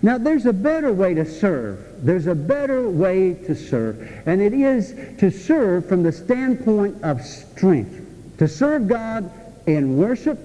[0.00, 2.04] Now, there's a better way to serve.
[2.04, 4.00] There's a better way to serve.
[4.26, 8.04] And it is to serve from the standpoint of strength.
[8.38, 9.30] To serve God
[9.66, 10.38] in worship,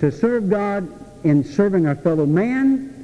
[0.00, 0.86] to serve God
[1.24, 2.94] in serving our fellow man,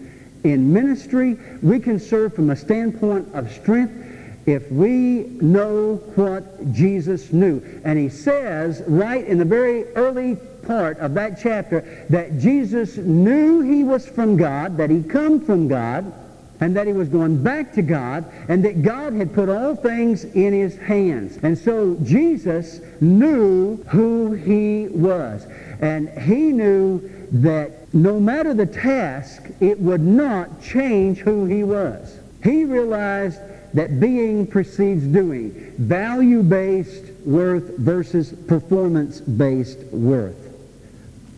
[0.45, 1.39] in ministry.
[1.63, 4.14] We can serve from a standpoint of strength
[4.47, 7.63] if we know what Jesus knew.
[7.85, 13.61] And he says right in the very early part of that chapter that Jesus knew
[13.61, 16.13] he was from God, that he come from God,
[16.61, 20.25] and that he was going back to God, and that God had put all things
[20.25, 21.39] in his hands.
[21.43, 25.47] And so Jesus knew who he was.
[25.81, 32.19] And he knew that no matter the task, it would not change who he was.
[32.43, 33.41] He realized
[33.75, 35.75] that being precedes doing.
[35.79, 40.55] Value-based worth versus performance-based worth.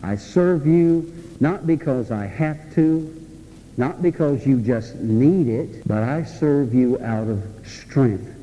[0.03, 3.13] I serve you not because I have to,
[3.75, 8.33] not because you just need it, but I serve you out of strength.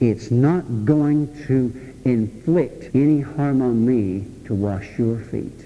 [0.00, 5.64] It's not going to inflict any harm on me to wash your feet.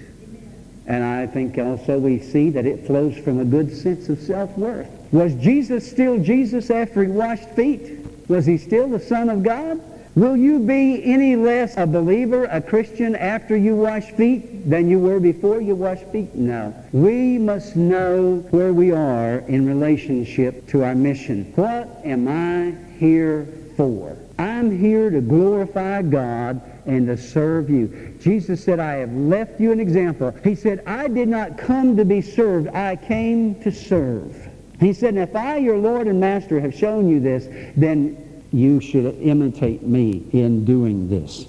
[0.87, 4.89] And I think also we see that it flows from a good sense of self-worth.
[5.11, 7.99] Was Jesus still Jesus after he washed feet?
[8.29, 9.81] Was he still the Son of God?
[10.15, 14.99] Will you be any less a believer, a Christian, after you wash feet than you
[14.99, 16.35] were before you washed feet?
[16.35, 16.73] No.
[16.91, 21.51] We must know where we are in relationship to our mission.
[21.55, 24.17] What am I here for?
[24.37, 28.17] I'm here to glorify God and to serve you.
[28.19, 30.35] Jesus said, I have left you an example.
[30.43, 32.67] He said, I did not come to be served.
[32.69, 34.50] I came to serve.
[34.81, 39.15] He said, if I, your Lord and Master, have shown you this, then you should
[39.21, 41.45] imitate me in doing this.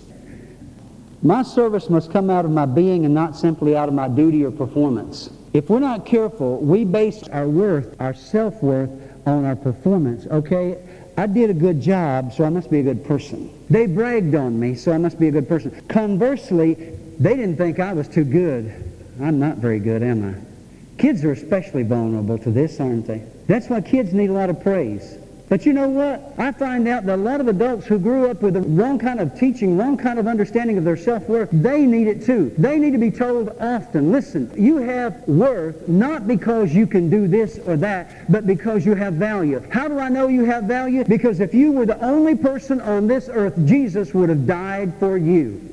[1.23, 4.45] My service must come out of my being and not simply out of my duty
[4.45, 5.31] or performance.
[5.55, 8.91] If we're not careful, we base our worth, our self-worth,
[9.27, 10.27] on our performance.
[10.27, 10.77] Okay,
[11.17, 13.51] I did a good job, so I must be a good person.
[13.71, 15.71] They bragged on me, so I must be a good person.
[15.89, 16.75] Conversely,
[17.19, 18.92] they didn't think I was too good.
[19.23, 20.52] I'm not very good, am I?
[20.98, 23.23] Kids are especially vulnerable to this, aren't they?
[23.47, 25.19] That's why kids need a lot of praise.
[25.48, 26.33] But you know what?
[26.39, 29.20] I find out that a lot of adults who grew up with the wrong kind
[29.20, 32.55] of teaching, wrong kind of understanding of their self-worth, they need it too.
[32.57, 37.29] They need to be told often, listen, you have worth not because you can do
[37.29, 39.63] this or that, but because you have value.
[39.70, 41.05] How do I know you have value?
[41.05, 45.19] Because if you were the only person on this earth, Jesus would have died for
[45.19, 45.72] you.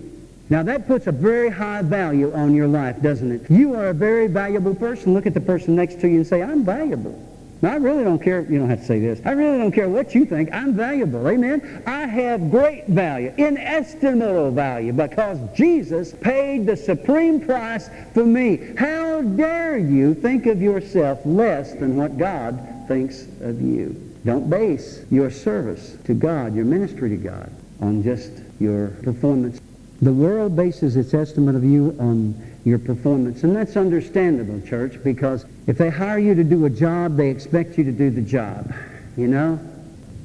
[0.49, 3.51] Now that puts a very high value on your life, doesn't it?
[3.51, 5.13] You are a very valuable person.
[5.13, 7.23] Look at the person next to you and say, I'm valuable.
[7.61, 9.89] Now, I really don't care, you don't have to say this, I really don't care
[9.89, 10.49] what you think.
[10.53, 11.83] I'm valuable, amen?
[11.85, 18.73] I have great value, inestimable value, because Jesus paid the supreme price for me.
[18.77, 23.89] How dare you think of yourself less than what God thinks of you?
[24.23, 28.31] Don't base your service to God, your ministry to God, on just
[28.61, 29.59] your performance.
[30.01, 33.43] The world bases its estimate of you on your performance.
[33.43, 37.77] And that's understandable, church, because if they hire you to do a job, they expect
[37.77, 38.73] you to do the job.
[39.17, 39.59] You know?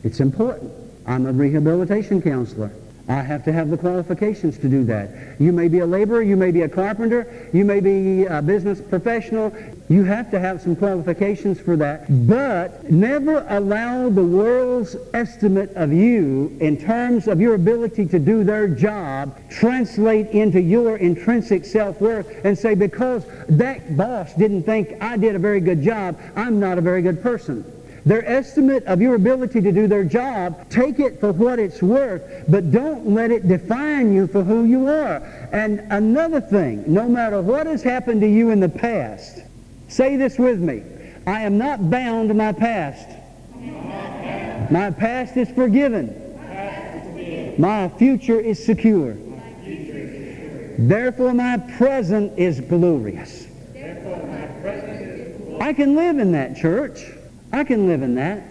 [0.05, 0.73] It's important.
[1.07, 2.71] I'm a rehabilitation counselor.
[3.07, 5.11] I have to have the qualifications to do that.
[5.39, 8.81] You may be a laborer, you may be a carpenter, you may be a business
[8.81, 9.55] professional.
[9.91, 12.07] You have to have some qualifications for that.
[12.27, 18.43] But never allow the world's estimate of you in terms of your ability to do
[18.43, 25.19] their job translate into your intrinsic self-worth and say, because that boss didn't think I
[25.19, 27.71] did a very good job, I'm not a very good person.
[28.07, 32.45] Their estimate of your ability to do their job, take it for what it's worth,
[32.49, 35.17] but don't let it define you for who you are.
[35.53, 39.39] And another thing, no matter what has happened to you in the past,
[39.89, 40.83] say this with me.
[41.27, 43.09] I am not bound to my past.
[44.71, 46.21] My past is forgiven.
[47.57, 49.17] My future is secure.
[50.77, 53.47] Therefore, my present is glorious.
[55.61, 57.01] I can live in that church.
[57.55, 58.43] I can live in that.